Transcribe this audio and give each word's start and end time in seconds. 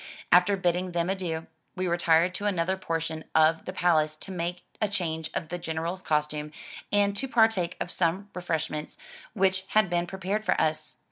After 0.31 0.57
bidding 0.57 0.93
them 0.93 1.11
adieu, 1.11 1.45
we 1.75 1.87
retired 1.87 2.33
to 2.33 2.47
another 2.47 2.75
portion 2.75 3.23
of 3.35 3.65
the 3.65 3.71
palace 3.71 4.15
to 4.15 4.31
make 4.31 4.63
a 4.81 4.87
change 4.89 5.29
of 5.35 5.49
the 5.49 5.59
General's 5.59 6.01
costume, 6.01 6.51
and 6.91 7.15
to 7.15 7.27
partake 7.27 7.77
of 7.79 7.91
some 7.91 8.27
refreshments 8.33 8.97
which 9.33 9.63
had 9.75 9.91
been 9.91 10.07
prepared 10.07 10.43
for 10.43 10.59
us. 10.59 10.97